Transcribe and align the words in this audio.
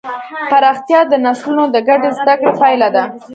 پراختیا 0.51 0.99
د 1.07 1.13
نسلونو 1.25 1.63
د 1.75 1.77
ګډې 1.87 2.09
زدهکړې 2.17 2.51
پایله 2.59 2.87
ده. 2.95 3.03